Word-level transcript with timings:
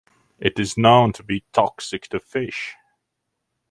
It 0.39 0.57
is 0.57 0.79
known 0.79 1.13
to 1.13 1.21
be 1.23 1.45
toxic 1.53 2.07
to 2.07 2.19
fish. 2.19 2.73